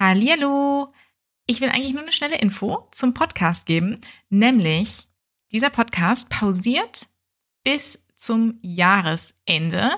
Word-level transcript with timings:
Hallihallo! 0.00 0.94
Ich 1.44 1.60
will 1.60 1.68
eigentlich 1.68 1.92
nur 1.92 2.00
eine 2.00 2.10
schnelle 2.12 2.38
Info 2.38 2.88
zum 2.90 3.12
Podcast 3.12 3.66
geben, 3.66 4.00
nämlich 4.30 5.08
dieser 5.52 5.68
Podcast 5.68 6.30
pausiert 6.30 7.08
bis 7.64 8.06
zum 8.16 8.58
Jahresende, 8.62 9.90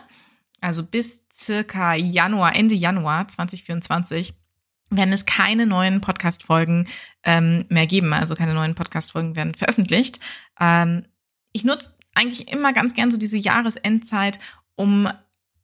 also 0.60 0.84
bis 0.84 1.22
circa 1.32 1.94
Januar, 1.94 2.56
Ende 2.56 2.74
Januar 2.74 3.28
2024 3.28 4.34
werden 4.90 5.14
es 5.14 5.24
keine 5.24 5.66
neuen 5.66 6.00
Podcast-Folgen 6.00 6.88
ähm, 7.22 7.64
mehr 7.68 7.86
geben. 7.86 8.12
Also 8.12 8.34
keine 8.34 8.54
neuen 8.54 8.74
Podcast-Folgen 8.74 9.36
werden 9.36 9.54
veröffentlicht. 9.54 10.18
Ähm, 10.58 11.06
ich 11.52 11.62
nutze 11.62 11.94
eigentlich 12.16 12.48
immer 12.48 12.72
ganz 12.72 12.94
gern 12.94 13.12
so 13.12 13.18
diese 13.18 13.38
Jahresendzeit, 13.38 14.40
um 14.74 15.08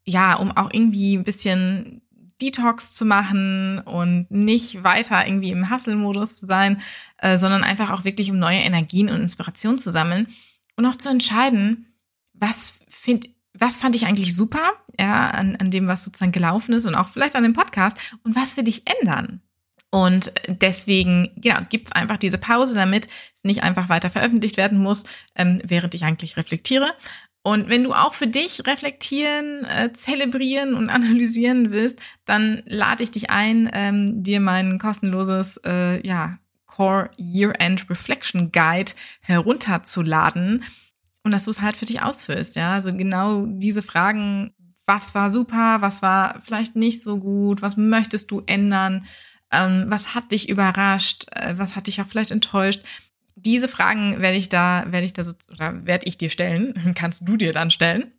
ja, 0.05 0.35
um 0.35 0.57
auch 0.57 0.71
irgendwie 0.73 1.17
ein 1.17 1.25
bisschen 1.25 2.03
Detox 2.41 2.95
zu 2.95 3.05
machen 3.05 3.81
und 3.81 4.31
nicht 4.31 4.85
weiter 4.85 5.27
irgendwie 5.27 5.51
im 5.51 5.71
Hustle-Modus 5.71 6.39
zu 6.39 6.47
sein, 6.47 6.81
äh, 7.19 7.37
sondern 7.39 7.65
einfach 7.65 7.91
auch 7.91 8.05
wirklich 8.05 8.31
um 8.31 8.39
neue 8.39 8.59
Energien 8.59 9.09
und 9.09 9.21
Inspiration 9.21 9.79
zu 9.79 9.91
sammeln 9.91 10.29
und 10.77 10.87
auch 10.87 10.97
zu 10.97 11.09
entscheiden, 11.09 11.87
was 12.35 12.79
find, 12.89 13.29
was 13.53 13.79
fand 13.79 13.97
ich 13.97 14.07
eigentlich 14.07 14.35
super, 14.35 14.73
ja, 14.99 15.31
an, 15.31 15.57
an 15.57 15.71
dem, 15.71 15.89
was 15.89 16.05
sozusagen 16.05 16.33
gelaufen 16.33 16.73
ist 16.75 16.87
und 16.87 16.95
auch 16.95 17.09
vielleicht 17.09 17.37
an 17.37 17.43
dem 17.43 17.53
Podcast 17.53 17.99
und 18.23 18.37
was 18.37 18.57
will 18.57 18.69
ich 18.69 18.85
ändern? 19.01 19.43
Und 19.91 20.33
deswegen, 20.49 21.31
genau, 21.37 21.61
gibt's 21.71 21.93
einfach 21.93 22.19
diese 22.19 22.37
Pause, 22.37 22.75
damit 22.75 23.09
es 23.35 23.45
nicht 23.45 23.63
einfach 23.63 23.89
weiter 23.89 24.11
veröffentlicht 24.11 24.59
werden 24.59 24.79
muss, 24.79 25.05
ähm, 25.35 25.57
während 25.65 25.95
ich 25.95 26.05
eigentlich 26.05 26.37
reflektiere. 26.37 26.93
Und 27.43 27.69
wenn 27.69 27.85
du 27.85 27.93
auch 27.93 28.15
für 28.15 28.27
dich 28.27 28.67
reflektieren, 28.67 29.65
äh, 29.65 29.93
zelebrieren 29.93 30.75
und 30.75 30.91
analysieren 30.91 31.71
willst, 31.71 32.01
dann 32.25 32.63
lade 32.67 33.03
ich 33.03 33.11
dich 33.11 33.31
ein, 33.31 33.71
ähm, 33.73 34.23
dir 34.23 34.41
mein 34.41 34.79
kostenloses 34.79 35.59
äh, 35.65 36.07
ja, 36.07 36.39
Core 36.67 37.11
Year-End 37.17 37.89
Reflection 37.91 38.53
Guide 38.53 38.93
herunterzuladen 39.21 40.65
und 41.25 41.33
dass 41.33 41.45
du 41.45 41.51
es 41.51 41.61
halt 41.61 41.77
für 41.77 41.87
dich 41.87 42.03
ausfüllst. 42.03 42.57
Ja, 42.57 42.75
also 42.75 42.93
genau 42.93 43.47
diese 43.47 43.83
Fragen, 43.83 44.55
was 44.87 45.15
war 45.15 45.31
super, 45.31 45.79
was 45.81 46.03
war 46.03 46.41
vielleicht 46.41 46.77
nicht 46.77 47.03
so 47.03 47.19
gut, 47.19 47.63
was 47.63 47.77
möchtest 47.77 48.31
du 48.31 48.43
ändern, 48.47 49.05
ähm, 49.51 49.87
was 49.89 50.15
hat 50.15 50.33
dich 50.33 50.49
überrascht, 50.49 51.27
äh, 51.33 51.55
was 51.57 51.77
hat 51.77 51.87
dich 51.87 52.01
auch 52.01 52.07
vielleicht 52.07 52.31
enttäuscht 52.31 52.83
diese 53.45 53.69
Fragen 53.69 54.21
werde 54.21 54.37
ich 54.37 54.49
da, 54.49 54.85
werde 54.89 55.07
ich 55.07 55.13
da 55.13 55.23
so, 55.23 55.35
oder 55.51 55.87
werde 55.87 56.07
ich 56.07 56.19
dir 56.19 56.31
stellen, 56.31 56.95
kannst 56.97 57.29
du 57.29 57.37
dir 57.37 57.53
dann 57.53 57.71
stellen. 57.71 58.13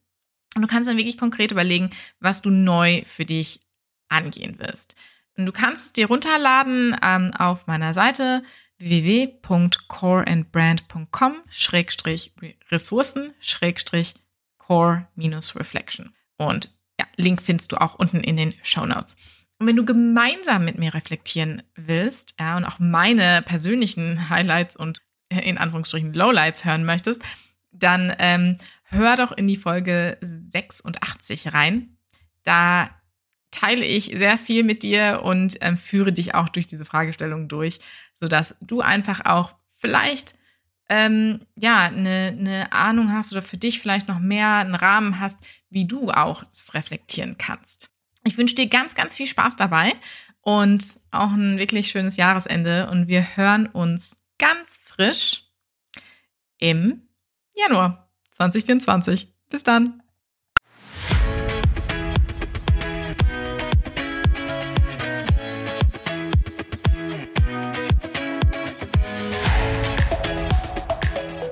Und 0.55 0.61
du 0.63 0.67
kannst 0.67 0.89
dann 0.89 0.97
wirklich 0.97 1.17
konkret 1.17 1.51
überlegen, 1.51 1.91
was 2.19 2.41
du 2.41 2.49
neu 2.49 3.03
für 3.05 3.25
dich 3.25 3.61
angehen 4.09 4.59
wirst. 4.59 4.95
Und 5.37 5.45
du 5.45 5.51
kannst 5.51 5.85
es 5.85 5.93
dir 5.93 6.07
runterladen 6.07 6.97
ähm, 7.03 7.31
auf 7.37 7.67
meiner 7.67 7.93
Seite 7.93 8.41
www.coreandbrand.com 8.79 11.35
Schrägstrich 11.49 12.33
Ressourcen 12.71 13.35
Schrägstrich 13.39 14.15
Core 14.57 15.07
minus 15.15 15.55
Reflection. 15.55 16.15
Und 16.37 16.71
ja, 16.99 17.05
Link 17.15 17.41
findest 17.41 17.71
du 17.71 17.77
auch 17.77 17.95
unten 17.95 18.19
in 18.21 18.35
den 18.37 18.53
Show 18.63 18.85
Notes. 18.85 19.17
Und 19.59 19.67
wenn 19.67 19.75
du 19.75 19.85
gemeinsam 19.85 20.63
mit 20.63 20.77
mir 20.77 20.93
reflektieren 20.93 21.63
willst, 21.75 22.35
ja, 22.39 22.57
und 22.57 22.65
auch 22.65 22.79
meine 22.79 23.41
persönlichen 23.41 24.29
Highlights 24.29 24.77
und 24.77 25.01
in 25.29 25.57
Anführungsstrichen 25.57 26.13
Lowlights 26.13 26.65
hören 26.65 26.85
möchtest, 26.85 27.23
dann 27.71 28.13
ähm, 28.19 28.57
hör 28.83 29.15
doch 29.15 29.31
in 29.31 29.47
die 29.47 29.57
Folge 29.57 30.17
86 30.21 31.53
rein. 31.53 31.97
Da 32.43 32.89
teile 33.51 33.85
ich 33.85 34.05
sehr 34.15 34.37
viel 34.37 34.63
mit 34.63 34.83
dir 34.83 35.21
und 35.23 35.57
ähm, 35.61 35.77
führe 35.77 36.13
dich 36.13 36.35
auch 36.35 36.49
durch 36.49 36.67
diese 36.67 36.85
Fragestellung 36.85 37.47
durch, 37.47 37.79
sodass 38.15 38.55
du 38.61 38.81
einfach 38.81 39.25
auch 39.25 39.55
vielleicht 39.73 40.35
ähm, 40.89 41.41
ja 41.55 41.83
eine, 41.83 42.35
eine 42.37 42.71
Ahnung 42.71 43.11
hast 43.11 43.31
oder 43.31 43.41
für 43.41 43.57
dich 43.57 43.79
vielleicht 43.79 44.07
noch 44.07 44.19
mehr 44.19 44.55
einen 44.55 44.75
Rahmen 44.75 45.19
hast, 45.19 45.39
wie 45.69 45.85
du 45.85 46.09
auch 46.11 46.43
das 46.43 46.73
reflektieren 46.73 47.37
kannst. 47.37 47.91
Ich 48.25 48.37
wünsche 48.37 48.55
dir 48.55 48.67
ganz, 48.67 48.95
ganz 48.95 49.15
viel 49.15 49.27
Spaß 49.27 49.55
dabei 49.55 49.93
und 50.41 50.83
auch 51.11 51.31
ein 51.31 51.59
wirklich 51.59 51.91
schönes 51.91 52.17
Jahresende 52.17 52.89
und 52.89 53.07
wir 53.07 53.35
hören 53.35 53.67
uns 53.67 54.17
ganz 54.39 54.79
frisch 54.83 55.43
im 56.57 57.07
Januar 57.53 58.09
2024. 58.31 59.31
Bis 59.49 59.63
dann. 59.63 60.01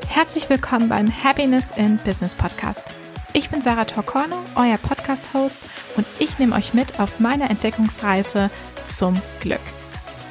Herzlich 0.08 0.50
willkommen 0.50 0.90
beim 0.90 1.24
Happiness 1.24 1.72
in 1.76 1.98
Business 2.00 2.34
Podcast. 2.36 2.86
Ich 3.34 3.52
bin 3.52 3.62
Sarah 3.62 3.86
Torcorno, 3.86 4.44
euer 4.56 4.78
Podcast-Host 4.78 5.60
und 5.96 6.08
ich 6.18 6.40
nehme 6.40 6.56
euch 6.56 6.74
mit 6.74 7.00
auf 7.00 7.20
meine 7.20 7.50
Entdeckungsreise 7.50 8.50
zum 8.88 9.22
Glück. 9.42 9.62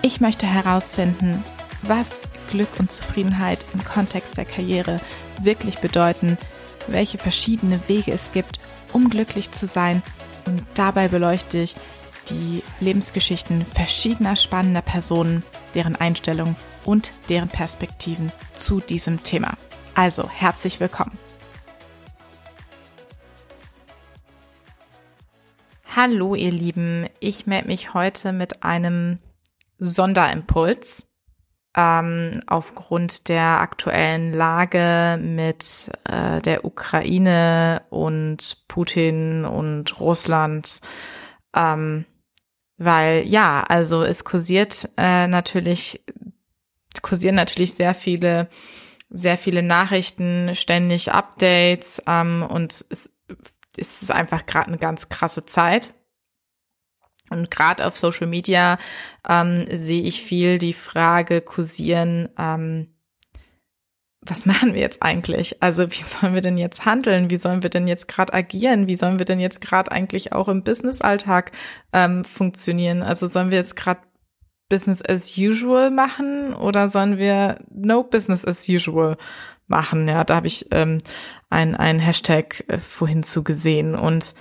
Ich 0.03 0.21
möchte 0.21 0.47
herausfinden, 0.47 1.45
was 1.89 2.23
Glück 2.51 2.69
und 2.79 2.91
Zufriedenheit 2.91 3.65
im 3.73 3.85
Kontext 3.85 4.37
der 4.37 4.45
Karriere 4.45 5.01
wirklich 5.41 5.79
bedeuten, 5.79 6.39
welche 6.87 7.19
verschiedene 7.19 7.81
Wege 7.89 8.13
es 8.13 8.33
gibt, 8.33 8.59
um 8.93 9.11
glücklich 9.11 9.51
zu 9.53 9.67
sein. 9.67 10.03
Und 10.47 10.63
dabei 10.75 11.09
beleuchte 11.09 11.59
ich 11.59 11.75
die 12.31 12.63
Lebensgeschichten 12.81 13.65
verschiedener 13.65 14.37
spannender 14.37 14.83
Personen, 14.83 15.45
deren 15.75 15.97
Einstellung 15.97 16.57
und 16.85 17.13
deren 17.29 17.49
Perspektiven 17.49 18.33
zu 18.57 18.81
diesem 18.81 19.23
Thema. 19.23 19.57
Also 19.95 20.29
herzlich 20.29 20.81
willkommen. 20.81 21.19
Hallo 25.95 26.35
ihr 26.35 26.51
Lieben, 26.51 27.09
ich 27.21 27.47
melde 27.47 27.69
mich 27.69 27.95
heute 27.95 28.33
mit 28.33 28.63
einem 28.63 29.19
Sonderimpuls 29.79 31.07
ähm, 31.77 32.41
aufgrund 32.47 33.29
der 33.29 33.61
aktuellen 33.61 34.33
Lage 34.33 35.19
mit 35.23 35.91
äh, 36.05 36.41
der 36.41 36.65
Ukraine 36.65 37.83
und 37.91 38.65
Putin 38.67 39.45
und 39.45 40.01
Russland. 40.01 40.81
Ähm, 41.55 42.07
weil 42.79 43.27
ja, 43.27 43.63
also 43.63 44.03
es 44.03 44.25
kursiert 44.25 44.89
äh, 44.97 45.27
natürlich, 45.27 46.03
kursieren 47.03 47.35
natürlich 47.35 47.75
sehr 47.75 47.95
viele, 47.95 48.49
sehr 49.11 49.37
viele 49.37 49.63
Nachrichten, 49.63 50.55
ständig 50.55 51.13
Updates 51.13 52.03
ähm, 52.07 52.45
und 52.49 52.73
es, 52.73 53.13
es 53.77 54.03
ist 54.03 54.11
einfach 54.11 54.47
gerade 54.47 54.69
eine 54.69 54.79
ganz 54.79 55.09
krasse 55.11 55.45
Zeit. 55.45 55.95
Und 57.31 57.51
gerade 57.51 57.87
auf 57.87 57.97
Social 57.97 58.27
Media 58.27 58.79
ähm, 59.29 59.67
sehe 59.71 60.03
ich 60.03 60.23
viel 60.23 60.59
die 60.59 60.73
Frage 60.73 61.41
kursieren, 61.41 62.29
ähm, 62.39 62.89
was 64.29 64.47
machen 64.47 64.75
wir 64.75 64.81
jetzt 64.81 65.03
eigentlich? 65.03 65.63
Also 65.63 65.91
wie 65.91 66.03
sollen 66.03 66.35
wir 66.35 66.41
denn 66.41 66.59
jetzt 66.59 66.85
handeln? 66.85 67.31
Wie 67.31 67.37
sollen 67.37 67.63
wir 67.63 67.71
denn 67.71 67.87
jetzt 67.87 68.09
gerade 68.09 68.35
agieren? 68.35 68.89
Wie 68.89 68.97
sollen 68.97 69.19
wir 69.19 69.27
denn 69.27 69.41
jetzt 69.41 69.61
gerade 69.61 69.93
eigentlich 69.93 70.33
auch 70.33 70.49
im 70.49 70.63
Business-Alltag 70.63 71.53
ähm, 71.93 72.25
funktionieren? 72.25 73.03
Also 73.03 73.27
sollen 73.29 73.51
wir 73.51 73.59
jetzt 73.59 73.77
gerade 73.77 74.01
Business 74.69 75.03
as 75.07 75.37
usual 75.39 75.91
machen 75.91 76.55
oder 76.55 76.89
sollen 76.89 77.19
wir 77.19 77.61
no 77.73 78.03
Business 78.03 78.45
as 78.45 78.69
usual 78.69 79.17
machen? 79.69 80.09
Ja, 80.09 80.25
da 80.25 80.37
habe 80.37 80.49
ich 80.49 80.67
ähm, 80.73 80.99
ein, 81.51 81.75
ein 81.77 81.99
Hashtag 82.01 82.65
äh, 82.69 82.79
vorhin 82.79 83.23
zu 83.23 83.45
gesehen 83.45 83.95
und 83.95 84.35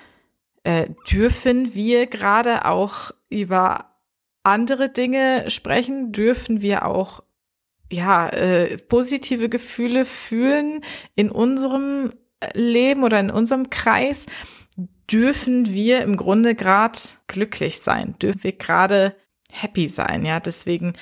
äh, 0.66 0.90
dürfen 1.10 1.76
wir 1.76 2.08
gerade 2.08 2.66
auch 2.66 3.12
über 3.30 3.96
andere 4.44 4.90
Dinge 4.90 5.50
sprechen? 5.50 6.12
Dürfen 6.12 6.62
wir 6.62 6.88
auch 6.88 7.24
ja 7.92 8.28
äh, 8.30 8.78
positive 8.78 9.48
Gefühle 9.48 10.06
fühlen 10.06 10.82
in 11.16 11.30
unserem 11.30 12.12
Leben 12.54 13.04
oder 13.04 13.20
in 13.20 13.30
unserem 13.30 13.70
Kreis? 13.70 14.26
Dürfen 15.10 15.72
wir 15.72 16.02
im 16.02 16.18
Grunde 16.18 16.56
gerade 16.56 16.98
glücklich 17.28 17.82
sein? 17.82 18.16
Dürfen 18.20 18.44
wir 18.44 18.54
gerade 18.54 19.16
happy 19.52 19.88
sein? 19.88 20.26
Ja, 20.26 20.40
deswegen 20.40 20.94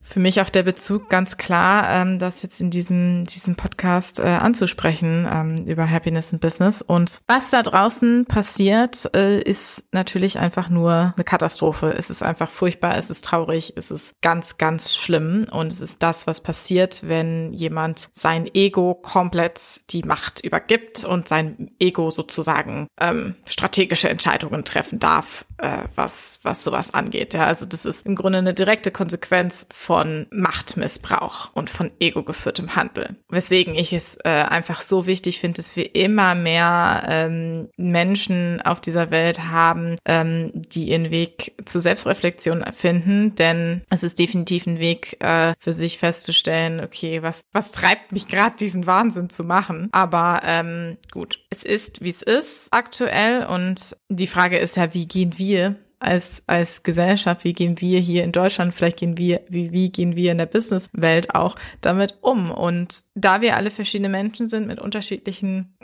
für 0.00 0.20
mich 0.20 0.40
auch 0.40 0.48
der 0.48 0.62
Bezug 0.62 1.10
ganz 1.10 1.36
klar, 1.36 1.88
ähm, 1.90 2.18
das 2.18 2.42
jetzt 2.42 2.60
in 2.60 2.70
diesem, 2.70 3.24
diesem 3.24 3.56
Podcast 3.56 4.20
äh, 4.20 4.22
anzusprechen 4.22 5.28
ähm, 5.30 5.56
über 5.66 5.88
Happiness 5.88 6.32
in 6.32 6.38
Business. 6.38 6.82
Und 6.82 7.20
was 7.26 7.50
da 7.50 7.62
draußen 7.62 8.24
passiert, 8.26 9.10
äh, 9.14 9.40
ist 9.40 9.84
natürlich 9.92 10.38
einfach 10.38 10.70
nur 10.70 11.12
eine 11.14 11.24
Katastrophe. 11.24 11.94
Es 11.96 12.10
ist 12.10 12.22
einfach 12.22 12.48
furchtbar, 12.50 12.96
es 12.96 13.10
ist 13.10 13.24
traurig, 13.24 13.74
es 13.76 13.90
ist 13.90 14.14
ganz, 14.22 14.56
ganz 14.56 14.96
schlimm. 14.96 15.46
Und 15.50 15.72
es 15.72 15.80
ist 15.80 16.02
das, 16.02 16.26
was 16.26 16.42
passiert, 16.42 17.06
wenn 17.06 17.52
jemand 17.52 18.08
sein 18.12 18.48
Ego 18.54 18.94
komplett 18.94 19.90
die 19.90 20.02
Macht 20.02 20.40
übergibt 20.42 21.04
und 21.04 21.28
sein 21.28 21.70
Ego 21.78 22.10
sozusagen 22.10 22.88
ähm, 22.98 23.34
strategische 23.44 24.08
Entscheidungen 24.08 24.64
treffen 24.64 24.98
darf, 24.98 25.44
äh, 25.58 25.68
was, 25.94 26.40
was 26.42 26.64
sowas 26.64 26.94
angeht. 26.94 27.34
Ja, 27.34 27.44
also 27.44 27.66
das 27.66 27.84
ist 27.84 28.06
im 28.06 28.14
Grunde 28.14 28.38
eine 28.38 28.54
direkte 28.54 28.90
Konsequenz 28.90 29.66
von 29.88 30.26
Machtmissbrauch 30.30 31.48
und 31.54 31.70
von 31.70 31.90
ego-geführtem 31.98 32.76
Handel. 32.76 33.16
Weswegen 33.30 33.74
ich 33.74 33.94
es 33.94 34.18
äh, 34.22 34.28
einfach 34.28 34.82
so 34.82 35.06
wichtig 35.06 35.40
finde, 35.40 35.56
dass 35.56 35.76
wir 35.76 35.94
immer 35.94 36.34
mehr 36.34 37.06
ähm, 37.08 37.70
Menschen 37.78 38.60
auf 38.60 38.82
dieser 38.82 39.10
Welt 39.10 39.44
haben, 39.44 39.96
ähm, 40.04 40.52
die 40.52 40.90
ihren 40.90 41.10
Weg 41.10 41.54
zur 41.64 41.80
Selbstreflexion 41.80 42.66
finden, 42.70 43.34
denn 43.36 43.80
es 43.88 44.02
ist 44.02 44.18
definitiv 44.18 44.66
ein 44.66 44.78
Weg 44.78 45.16
äh, 45.24 45.54
für 45.58 45.72
sich 45.72 45.96
festzustellen, 45.96 46.84
okay, 46.84 47.22
was, 47.22 47.40
was 47.52 47.72
treibt 47.72 48.12
mich 48.12 48.28
gerade 48.28 48.56
diesen 48.56 48.86
Wahnsinn 48.86 49.30
zu 49.30 49.42
machen? 49.42 49.88
Aber 49.92 50.42
ähm, 50.44 50.98
gut, 51.10 51.40
es 51.48 51.64
ist, 51.64 52.04
wie 52.04 52.10
es 52.10 52.20
ist 52.20 52.68
aktuell 52.72 53.46
und 53.46 53.96
die 54.10 54.26
Frage 54.26 54.58
ist 54.58 54.76
ja, 54.76 54.92
wie 54.92 55.08
gehen 55.08 55.38
wir 55.38 55.76
als, 55.98 56.42
als 56.46 56.82
Gesellschaft, 56.82 57.44
wie 57.44 57.52
gehen 57.52 57.80
wir 57.80 58.00
hier 58.00 58.24
in 58.24 58.32
Deutschland, 58.32 58.74
vielleicht 58.74 58.98
gehen 58.98 59.18
wir, 59.18 59.40
wie, 59.48 59.72
wie 59.72 59.90
gehen 59.90 60.16
wir 60.16 60.32
in 60.32 60.38
der 60.38 60.46
Businesswelt 60.46 61.34
auch 61.34 61.56
damit 61.80 62.18
um? 62.20 62.50
Und 62.50 63.04
da 63.14 63.40
wir 63.40 63.56
alle 63.56 63.70
verschiedene 63.70 64.08
Menschen 64.08 64.48
sind 64.48 64.66
mit 64.66 64.80
unterschiedlichen 64.80 65.76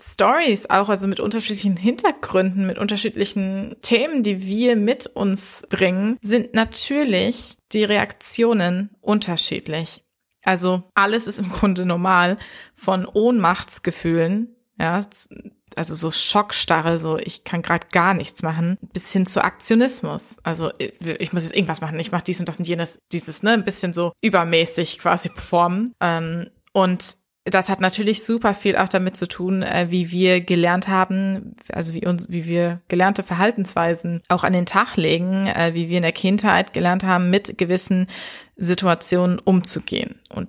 Stories 0.00 0.68
auch, 0.68 0.88
also 0.88 1.06
mit 1.06 1.20
unterschiedlichen 1.20 1.76
Hintergründen, 1.76 2.66
mit 2.66 2.78
unterschiedlichen 2.78 3.76
Themen, 3.82 4.22
die 4.22 4.44
wir 4.44 4.76
mit 4.76 5.06
uns 5.06 5.66
bringen, 5.68 6.18
sind 6.20 6.54
natürlich 6.54 7.56
die 7.72 7.84
Reaktionen 7.84 8.90
unterschiedlich. 9.00 10.04
Also 10.42 10.84
alles 10.94 11.26
ist 11.26 11.38
im 11.38 11.50
Grunde 11.50 11.84
normal 11.84 12.38
von 12.74 13.06
Ohnmachtsgefühlen, 13.06 14.56
ja, 14.78 15.00
also 15.76 15.94
so 15.94 16.10
Schockstarre, 16.10 16.98
so 16.98 17.18
ich 17.18 17.44
kann 17.44 17.62
gerade 17.62 17.88
gar 17.90 18.14
nichts 18.14 18.42
machen, 18.42 18.78
bis 18.92 19.12
hin 19.12 19.26
zu 19.26 19.42
Aktionismus. 19.42 20.38
Also 20.42 20.70
ich 20.78 21.32
muss 21.32 21.44
jetzt 21.44 21.54
irgendwas 21.54 21.80
machen, 21.80 21.98
ich 21.98 22.12
mache 22.12 22.24
dies 22.24 22.40
und 22.40 22.48
das 22.48 22.58
und 22.58 22.68
jenes, 22.68 23.00
dieses, 23.12 23.42
ne, 23.42 23.52
ein 23.52 23.64
bisschen 23.64 23.92
so 23.92 24.12
übermäßig 24.20 24.98
quasi 24.98 25.28
performen. 25.28 25.94
Ähm, 26.00 26.50
und 26.72 27.16
das 27.44 27.68
hat 27.68 27.80
natürlich 27.80 28.22
super 28.22 28.54
viel 28.54 28.76
auch 28.76 28.88
damit 28.88 29.16
zu 29.16 29.26
tun, 29.26 29.62
äh, 29.62 29.86
wie 29.90 30.10
wir 30.10 30.40
gelernt 30.40 30.88
haben, 30.88 31.56
also 31.72 31.94
wie 31.94 32.06
uns, 32.06 32.26
wie 32.28 32.46
wir 32.46 32.80
gelernte 32.88 33.22
Verhaltensweisen 33.22 34.22
auch 34.28 34.44
an 34.44 34.52
den 34.52 34.66
Tag 34.66 34.96
legen, 34.96 35.46
äh, 35.46 35.72
wie 35.74 35.88
wir 35.88 35.96
in 35.96 36.02
der 36.02 36.12
Kindheit 36.12 36.72
gelernt 36.72 37.02
haben, 37.02 37.30
mit 37.30 37.56
gewissen 37.56 38.08
Situationen 38.56 39.38
umzugehen. 39.38 40.20
Und 40.28 40.48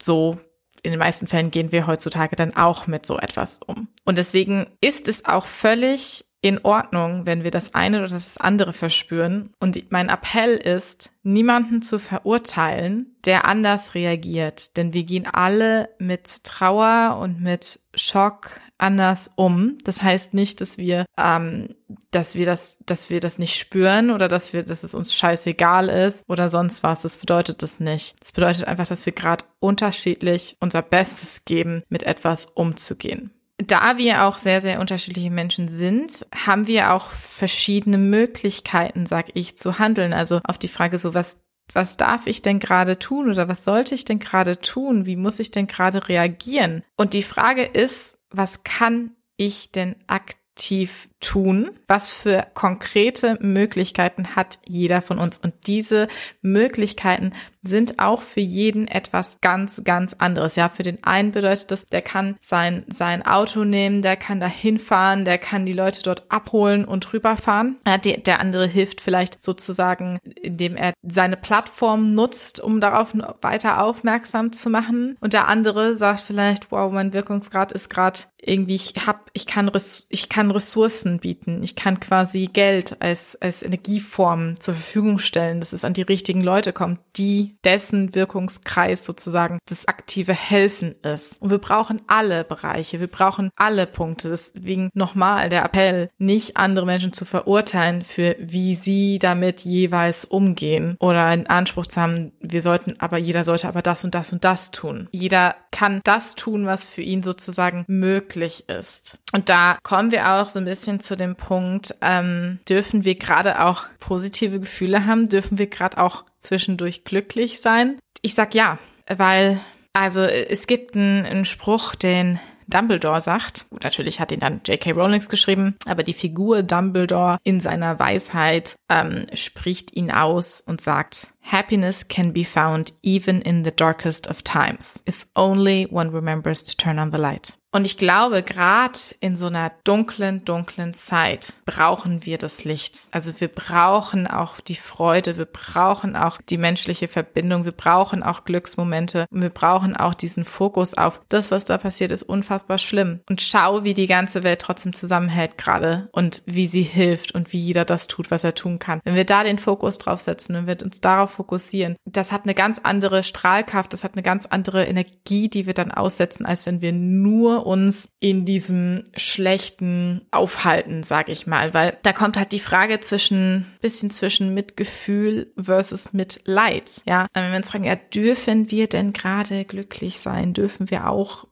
so 0.00 0.38
in 0.82 0.90
den 0.90 0.98
meisten 0.98 1.26
Fällen 1.26 1.50
gehen 1.50 1.72
wir 1.72 1.86
heutzutage 1.86 2.36
dann 2.36 2.56
auch 2.56 2.86
mit 2.86 3.06
so 3.06 3.18
etwas 3.18 3.60
um. 3.64 3.88
Und 4.04 4.18
deswegen 4.18 4.66
ist 4.80 5.08
es 5.08 5.24
auch 5.24 5.46
völlig 5.46 6.24
in 6.44 6.64
Ordnung, 6.64 7.24
wenn 7.24 7.44
wir 7.44 7.52
das 7.52 7.72
eine 7.72 8.00
oder 8.00 8.08
das 8.08 8.36
andere 8.36 8.72
verspüren. 8.72 9.54
Und 9.60 9.92
mein 9.92 10.08
Appell 10.08 10.56
ist, 10.56 11.12
niemanden 11.22 11.82
zu 11.82 12.00
verurteilen, 12.00 13.14
der 13.24 13.46
anders 13.46 13.94
reagiert. 13.94 14.76
Denn 14.76 14.92
wir 14.92 15.04
gehen 15.04 15.28
alle 15.32 15.88
mit 16.00 16.42
Trauer 16.42 17.18
und 17.20 17.40
mit 17.40 17.78
Schock 17.94 18.60
anders 18.76 19.30
um. 19.36 19.78
Das 19.84 20.02
heißt 20.02 20.34
nicht, 20.34 20.60
dass 20.60 20.78
wir, 20.78 21.06
ähm, 21.16 21.76
dass 22.12 22.36
wir 22.36 22.46
das, 22.46 22.78
dass 22.86 23.10
wir 23.10 23.20
das 23.20 23.38
nicht 23.38 23.58
spüren 23.58 24.10
oder 24.10 24.28
dass 24.28 24.52
wir, 24.52 24.62
dass 24.62 24.84
es 24.84 24.94
uns 24.94 25.14
scheißegal 25.14 25.88
ist 25.88 26.24
oder 26.28 26.48
sonst 26.48 26.82
was. 26.82 27.02
Das 27.02 27.16
bedeutet 27.16 27.62
das 27.62 27.80
nicht. 27.80 28.14
Das 28.20 28.32
bedeutet 28.32 28.64
einfach, 28.64 28.86
dass 28.86 29.04
wir 29.06 29.12
gerade 29.12 29.44
unterschiedlich 29.58 30.56
unser 30.60 30.82
Bestes 30.82 31.44
geben, 31.44 31.82
mit 31.88 32.04
etwas 32.04 32.44
umzugehen 32.46 33.32
da 33.66 33.96
wir 33.96 34.24
auch 34.24 34.38
sehr, 34.38 34.60
sehr 34.60 34.80
unterschiedliche 34.80 35.30
Menschen 35.30 35.68
sind, 35.68 36.26
haben 36.34 36.66
wir 36.66 36.92
auch 36.92 37.10
verschiedene 37.10 37.98
Möglichkeiten, 37.98 39.06
sag 39.06 39.26
ich, 39.34 39.56
zu 39.56 39.78
handeln. 39.78 40.12
Also 40.12 40.40
auf 40.44 40.58
die 40.58 40.68
Frage 40.68 40.98
so, 40.98 41.14
was, 41.14 41.40
was 41.72 41.96
darf 41.96 42.26
ich 42.26 42.42
denn 42.42 42.58
gerade 42.58 42.98
tun 42.98 43.30
oder 43.30 43.48
was 43.48 43.64
sollte 43.64 43.94
ich 43.94 44.04
denn 44.04 44.18
gerade 44.18 44.60
tun? 44.60 45.06
Wie 45.06 45.16
muss 45.16 45.38
ich 45.38 45.50
denn 45.50 45.66
gerade 45.66 46.08
reagieren? 46.08 46.82
Und 46.96 47.14
die 47.14 47.22
Frage 47.22 47.64
ist, 47.64 48.18
was 48.30 48.64
kann 48.64 49.12
ich 49.36 49.72
denn 49.72 49.96
aktiv 50.06 50.41
aktiv 50.54 51.08
tun? 51.20 51.70
Was 51.86 52.12
für 52.12 52.46
konkrete 52.54 53.38
Möglichkeiten 53.40 54.36
hat 54.36 54.58
jeder 54.66 55.00
von 55.00 55.18
uns? 55.18 55.38
Und 55.38 55.54
diese 55.66 56.08
Möglichkeiten 56.42 57.32
sind 57.62 57.98
auch 57.98 58.22
für 58.22 58.40
jeden 58.40 58.88
etwas 58.88 59.38
ganz, 59.40 59.82
ganz 59.84 60.14
anderes. 60.18 60.56
Ja, 60.56 60.68
für 60.68 60.82
den 60.82 61.02
einen 61.04 61.32
bedeutet 61.32 61.70
das, 61.70 61.86
der 61.86 62.02
kann 62.02 62.36
sein, 62.40 62.84
sein 62.88 63.24
Auto 63.24 63.64
nehmen, 63.64 64.02
der 64.02 64.16
kann 64.16 64.40
da 64.40 64.46
hinfahren, 64.46 65.24
der 65.24 65.38
kann 65.38 65.66
die 65.66 65.72
Leute 65.72 66.02
dort 66.02 66.24
abholen 66.28 66.84
und 66.84 67.12
rüberfahren. 67.12 67.76
Ja, 67.86 67.98
der, 67.98 68.18
der 68.18 68.40
andere 68.40 68.66
hilft 68.66 69.00
vielleicht 69.00 69.42
sozusagen, 69.42 70.18
indem 70.40 70.76
er 70.76 70.92
seine 71.02 71.36
Plattform 71.36 72.14
nutzt, 72.14 72.60
um 72.60 72.80
darauf 72.80 73.14
weiter 73.40 73.82
aufmerksam 73.82 74.52
zu 74.52 74.70
machen. 74.70 75.16
Und 75.20 75.32
der 75.32 75.48
andere 75.48 75.96
sagt 75.96 76.20
vielleicht, 76.20 76.70
wow, 76.72 76.92
mein 76.92 77.12
Wirkungsgrad 77.12 77.72
ist 77.72 77.90
gerade 77.90 78.20
irgendwie, 78.44 78.74
ich 78.74 78.94
hab, 79.06 79.30
ich 79.32 79.46
kann, 79.46 79.70
ich 80.08 80.28
kann 80.28 80.50
Ressourcen 80.50 81.20
bieten. 81.20 81.62
Ich 81.62 81.76
kann 81.76 82.00
quasi 82.00 82.48
Geld 82.52 83.00
als, 83.00 83.40
als 83.40 83.62
Energieform 83.62 84.58
zur 84.60 84.74
Verfügung 84.74 85.18
stellen, 85.18 85.60
dass 85.60 85.72
es 85.72 85.84
an 85.84 85.92
die 85.92 86.02
richtigen 86.02 86.42
Leute 86.42 86.72
kommt, 86.72 86.98
die 87.16 87.51
dessen 87.64 88.14
Wirkungskreis 88.14 89.04
sozusagen 89.04 89.58
das 89.68 89.86
aktive 89.86 90.34
Helfen 90.34 90.94
ist. 91.02 91.40
Und 91.40 91.50
wir 91.50 91.58
brauchen 91.58 92.02
alle 92.06 92.44
Bereiche. 92.44 93.00
Wir 93.00 93.06
brauchen 93.06 93.50
alle 93.56 93.86
Punkte. 93.86 94.28
Deswegen 94.30 94.90
nochmal 94.94 95.48
der 95.48 95.64
Appell, 95.64 96.10
nicht 96.18 96.56
andere 96.56 96.86
Menschen 96.86 97.12
zu 97.12 97.24
verurteilen 97.24 98.02
für 98.02 98.36
wie 98.38 98.74
sie 98.74 99.18
damit 99.18 99.62
jeweils 99.62 100.24
umgehen 100.24 100.96
oder 101.00 101.24
einen 101.24 101.46
Anspruch 101.46 101.86
zu 101.86 102.00
haben, 102.00 102.32
wir 102.40 102.62
sollten 102.62 102.96
aber, 102.98 103.18
jeder 103.18 103.44
sollte 103.44 103.68
aber 103.68 103.82
das 103.82 104.04
und 104.04 104.14
das 104.14 104.32
und 104.32 104.44
das 104.44 104.70
tun. 104.70 105.08
Jeder 105.12 105.56
kann 105.70 106.00
das 106.04 106.34
tun, 106.34 106.66
was 106.66 106.84
für 106.86 107.02
ihn 107.02 107.22
sozusagen 107.22 107.84
möglich 107.88 108.68
ist. 108.68 109.18
Und 109.32 109.48
da 109.48 109.78
kommen 109.82 110.10
wir 110.10 110.32
auch 110.32 110.48
so 110.48 110.58
ein 110.58 110.64
bisschen 110.64 111.00
zu 111.00 111.16
dem 111.16 111.36
Punkt, 111.36 111.94
ähm, 112.00 112.60
dürfen 112.68 113.04
wir 113.04 113.14
gerade 113.14 113.60
auch 113.62 113.84
positive 113.98 114.60
Gefühle 114.60 115.06
haben? 115.06 115.28
Dürfen 115.28 115.58
wir 115.58 115.66
gerade 115.66 115.98
auch 115.98 116.24
zwischendurch 116.42 117.04
glücklich 117.04 117.60
sein? 117.60 117.98
Ich 118.20 118.34
sag 118.34 118.54
ja, 118.54 118.78
weil 119.08 119.60
also 119.92 120.22
es 120.22 120.66
gibt 120.66 120.96
einen, 120.96 121.26
einen 121.26 121.44
Spruch, 121.44 121.94
den 121.94 122.40
Dumbledore 122.66 123.20
sagt. 123.20 123.66
Natürlich 123.82 124.20
hat 124.20 124.32
ihn 124.32 124.40
dann 124.40 124.62
J.K. 124.64 124.92
Rowlings 124.92 125.28
geschrieben, 125.28 125.76
aber 125.86 126.02
die 126.02 126.14
Figur 126.14 126.62
Dumbledore 126.62 127.38
in 127.42 127.60
seiner 127.60 127.98
Weisheit 127.98 128.76
ähm, 128.88 129.26
spricht 129.34 129.94
ihn 129.94 130.10
aus 130.10 130.60
und 130.60 130.80
sagt, 130.80 131.34
Happiness 131.42 132.06
can 132.08 132.32
be 132.32 132.44
found 132.44 132.92
even 133.02 133.42
in 133.42 133.64
the 133.64 133.70
darkest 133.70 134.26
of 134.26 134.42
times, 134.42 135.02
if 135.06 135.26
only 135.34 135.86
one 135.86 136.10
remembers 136.10 136.62
to 136.64 136.76
turn 136.76 136.98
on 136.98 137.10
the 137.10 137.18
light. 137.18 137.58
Und 137.74 137.86
ich 137.86 137.96
glaube, 137.96 138.42
gerade 138.42 138.98
in 139.20 139.34
so 139.34 139.46
einer 139.46 139.72
dunklen, 139.84 140.44
dunklen 140.44 140.92
Zeit 140.92 141.54
brauchen 141.64 142.26
wir 142.26 142.36
das 142.36 142.64
Licht. 142.64 143.08
Also 143.12 143.40
wir 143.40 143.48
brauchen 143.48 144.26
auch 144.26 144.60
die 144.60 144.74
Freude, 144.74 145.38
wir 145.38 145.46
brauchen 145.46 146.14
auch 146.14 146.38
die 146.42 146.58
menschliche 146.58 147.08
Verbindung, 147.08 147.64
wir 147.64 147.72
brauchen 147.72 148.22
auch 148.22 148.44
Glücksmomente 148.44 149.24
und 149.30 149.40
wir 149.40 149.48
brauchen 149.48 149.96
auch 149.96 150.12
diesen 150.12 150.44
Fokus 150.44 150.92
auf 150.92 151.22
das, 151.30 151.50
was 151.50 151.64
da 151.64 151.78
passiert, 151.78 152.12
ist 152.12 152.24
unfassbar 152.24 152.76
schlimm. 152.76 153.20
Und 153.26 153.40
schau, 153.40 153.84
wie 153.84 153.94
die 153.94 154.06
ganze 154.06 154.42
Welt 154.42 154.60
trotzdem 154.60 154.94
zusammenhält 154.94 155.56
gerade 155.56 156.10
und 156.12 156.42
wie 156.44 156.66
sie 156.66 156.82
hilft 156.82 157.34
und 157.34 157.54
wie 157.54 157.58
jeder 157.58 157.86
das 157.86 158.06
tut, 158.06 158.30
was 158.30 158.44
er 158.44 158.54
tun 158.54 158.80
kann. 158.80 159.00
Wenn 159.04 159.14
wir 159.14 159.24
da 159.24 159.44
den 159.44 159.58
Fokus 159.58 159.96
drauf 159.96 160.20
setzen 160.20 160.56
und 160.56 160.66
wir 160.66 160.76
uns 160.82 161.00
darauf 161.00 161.31
fokussieren, 161.32 161.96
das 162.04 162.32
hat 162.32 162.44
eine 162.44 162.54
ganz 162.54 162.80
andere 162.82 163.22
Strahlkraft, 163.22 163.92
das 163.92 164.04
hat 164.04 164.12
eine 164.14 164.22
ganz 164.22 164.46
andere 164.46 164.84
Energie, 164.86 165.48
die 165.48 165.66
wir 165.66 165.74
dann 165.74 165.90
aussetzen, 165.90 166.46
als 166.46 166.66
wenn 166.66 166.80
wir 166.80 166.92
nur 166.92 167.66
uns 167.66 168.08
in 168.20 168.44
diesem 168.44 169.04
schlechten 169.16 170.26
Aufhalten, 170.30 171.02
sag 171.02 171.28
ich 171.28 171.46
mal, 171.46 171.74
weil 171.74 171.98
da 172.02 172.12
kommt 172.12 172.36
halt 172.36 172.52
die 172.52 172.60
Frage 172.60 173.00
zwischen, 173.00 173.66
bisschen 173.80 174.10
zwischen 174.10 174.54
Mitgefühl 174.54 175.52
versus 175.58 176.12
Mitleid, 176.12 177.02
ja. 177.06 177.26
Wenn 177.34 177.50
wir 177.50 177.56
uns 177.56 177.70
fragen, 177.70 177.84
ja, 177.84 177.96
dürfen 177.96 178.70
wir 178.70 178.86
denn 178.86 179.12
gerade 179.12 179.64
glücklich 179.64 180.18
sein? 180.18 180.52
Dürfen 180.52 180.90
wir 180.90 181.08
auch 181.08 181.46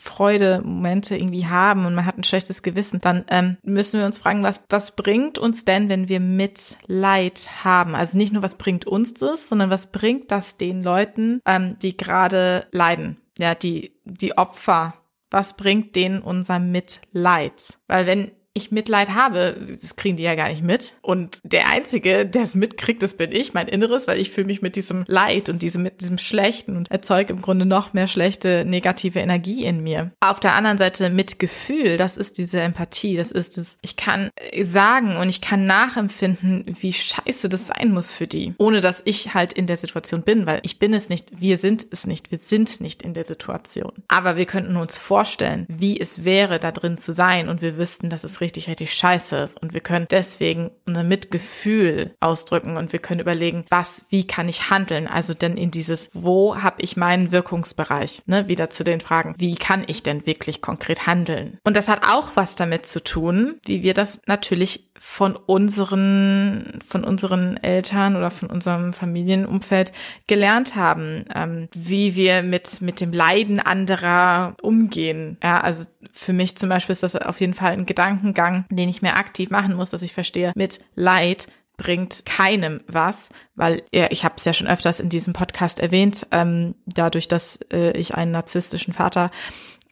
Freude-Momente 0.00 1.16
irgendwie 1.16 1.46
haben 1.46 1.84
und 1.84 1.94
man 1.94 2.06
hat 2.06 2.18
ein 2.18 2.24
schlechtes 2.24 2.62
Gewissen, 2.62 3.00
dann 3.00 3.24
ähm, 3.28 3.56
müssen 3.62 3.98
wir 3.98 4.06
uns 4.06 4.18
fragen, 4.18 4.42
was, 4.42 4.64
was 4.68 4.96
bringt 4.96 5.38
uns 5.38 5.64
denn, 5.64 5.88
wenn 5.88 6.08
wir 6.08 6.20
Mitleid 6.20 7.48
haben? 7.64 7.94
Also 7.94 8.18
nicht 8.18 8.32
nur, 8.32 8.42
was 8.42 8.58
bringt 8.58 8.86
uns 8.86 9.14
das, 9.14 9.48
sondern 9.48 9.70
was 9.70 9.92
bringt 9.92 10.30
das 10.30 10.56
den 10.56 10.82
Leuten, 10.82 11.40
ähm, 11.46 11.78
die 11.80 11.96
gerade 11.96 12.66
leiden? 12.72 13.18
Ja, 13.38 13.54
die, 13.54 13.94
die 14.04 14.36
Opfer. 14.36 14.94
Was 15.30 15.56
bringt 15.56 15.96
denen 15.96 16.20
unser 16.20 16.58
Mitleid? 16.58 17.78
Weil 17.88 18.06
wenn 18.06 18.32
ich 18.54 18.70
Mitleid 18.70 19.10
habe, 19.10 19.56
das 19.58 19.96
kriegen 19.96 20.16
die 20.16 20.22
ja 20.22 20.34
gar 20.34 20.48
nicht 20.48 20.62
mit. 20.62 20.94
Und 21.00 21.40
der 21.42 21.68
Einzige, 21.68 22.26
der 22.26 22.42
es 22.42 22.54
mitkriegt, 22.54 23.02
das 23.02 23.16
bin 23.16 23.32
ich, 23.32 23.54
mein 23.54 23.68
Inneres, 23.68 24.06
weil 24.06 24.20
ich 24.20 24.30
fühle 24.30 24.46
mich 24.46 24.60
mit 24.60 24.76
diesem 24.76 25.04
Leid 25.06 25.48
und 25.48 25.62
diesem, 25.62 25.82
mit 25.82 26.00
diesem 26.00 26.18
Schlechten 26.18 26.76
und 26.76 26.90
erzeuge 26.90 27.32
im 27.32 27.40
Grunde 27.40 27.64
noch 27.64 27.94
mehr 27.94 28.08
schlechte, 28.08 28.64
negative 28.66 29.20
Energie 29.20 29.64
in 29.64 29.82
mir. 29.82 30.12
Auf 30.20 30.38
der 30.38 30.54
anderen 30.54 30.76
Seite 30.76 31.08
Mitgefühl, 31.08 31.96
das 31.96 32.16
ist 32.16 32.36
diese 32.36 32.60
Empathie, 32.60 33.16
das 33.16 33.32
ist 33.32 33.56
es, 33.56 33.78
ich 33.80 33.96
kann 33.96 34.30
sagen 34.62 35.16
und 35.16 35.28
ich 35.30 35.40
kann 35.40 35.64
nachempfinden, 35.64 36.64
wie 36.66 36.92
scheiße 36.92 37.48
das 37.48 37.68
sein 37.68 37.92
muss 37.92 38.12
für 38.12 38.26
die, 38.26 38.54
ohne 38.58 38.80
dass 38.80 39.02
ich 39.04 39.32
halt 39.32 39.54
in 39.54 39.66
der 39.66 39.78
Situation 39.78 40.22
bin, 40.22 40.44
weil 40.44 40.60
ich 40.62 40.78
bin 40.78 40.92
es 40.92 41.08
nicht, 41.08 41.40
wir 41.40 41.56
sind 41.56 41.86
es 41.90 42.06
nicht, 42.06 42.30
wir 42.30 42.38
sind 42.38 42.80
nicht 42.82 43.02
in 43.02 43.14
der 43.14 43.24
Situation. 43.24 43.92
Aber 44.08 44.36
wir 44.36 44.46
könnten 44.46 44.76
uns 44.76 44.98
vorstellen, 44.98 45.66
wie 45.68 45.98
es 45.98 46.24
wäre, 46.24 46.58
da 46.58 46.70
drin 46.70 46.98
zu 46.98 47.12
sein 47.12 47.48
und 47.48 47.62
wir 47.62 47.78
wüssten, 47.78 48.10
dass 48.10 48.24
es 48.24 48.41
richtig, 48.42 48.68
richtig 48.68 48.92
scheiße 48.92 49.36
ist. 49.38 49.62
Und 49.62 49.72
wir 49.72 49.80
können 49.80 50.06
deswegen 50.10 50.70
unser 50.86 51.04
Mitgefühl 51.04 52.14
ausdrücken 52.20 52.76
und 52.76 52.92
wir 52.92 52.98
können 52.98 53.20
überlegen, 53.20 53.64
was, 53.70 54.04
wie 54.10 54.26
kann 54.26 54.48
ich 54.48 54.68
handeln? 54.68 55.06
Also 55.06 55.32
denn 55.32 55.56
in 55.56 55.70
dieses, 55.70 56.10
wo 56.12 56.56
habe 56.56 56.82
ich 56.82 56.96
meinen 56.98 57.32
Wirkungsbereich? 57.32 58.22
Ne? 58.26 58.48
Wieder 58.48 58.68
zu 58.68 58.84
den 58.84 59.00
Fragen, 59.00 59.34
wie 59.38 59.54
kann 59.54 59.84
ich 59.86 60.02
denn 60.02 60.26
wirklich 60.26 60.60
konkret 60.60 61.06
handeln? 61.06 61.58
Und 61.64 61.76
das 61.76 61.88
hat 61.88 62.02
auch 62.06 62.32
was 62.34 62.56
damit 62.56 62.84
zu 62.84 63.02
tun, 63.02 63.60
wie 63.64 63.82
wir 63.82 63.94
das 63.94 64.20
natürlich 64.26 64.90
von 64.98 65.34
unseren, 65.34 66.78
von 66.86 67.02
unseren 67.02 67.56
Eltern 67.56 68.14
oder 68.14 68.30
von 68.30 68.48
unserem 68.50 68.92
Familienumfeld 68.92 69.92
gelernt 70.28 70.76
haben, 70.76 71.24
ähm, 71.34 71.68
wie 71.74 72.14
wir 72.14 72.42
mit, 72.42 72.80
mit 72.80 73.00
dem 73.00 73.12
Leiden 73.12 73.58
anderer 73.58 74.54
umgehen. 74.62 75.38
Ja, 75.42 75.60
also 75.60 75.86
für 76.10 76.32
mich 76.32 76.56
zum 76.56 76.68
Beispiel 76.68 76.92
ist 76.92 77.02
das 77.02 77.16
auf 77.16 77.40
jeden 77.40 77.54
Fall 77.54 77.72
ein 77.72 77.86
Gedankengang, 77.86 78.66
den 78.70 78.88
ich 78.88 79.02
mehr 79.02 79.16
aktiv 79.16 79.50
machen 79.50 79.74
muss, 79.74 79.90
dass 79.90 80.02
ich 80.02 80.12
verstehe, 80.12 80.52
mit 80.54 80.80
Leid 80.94 81.46
bringt 81.76 82.24
keinem 82.26 82.80
was, 82.86 83.30
weil 83.54 83.82
ja, 83.92 84.08
ich 84.10 84.24
habe 84.24 84.34
es 84.36 84.44
ja 84.44 84.52
schon 84.52 84.68
öfters 84.68 85.00
in 85.00 85.08
diesem 85.08 85.32
Podcast 85.32 85.80
erwähnt, 85.80 86.26
ähm, 86.30 86.74
dadurch, 86.86 87.28
dass 87.28 87.58
äh, 87.72 87.96
ich 87.96 88.14
einen 88.14 88.30
narzisstischen 88.30 88.94
Vater 88.94 89.30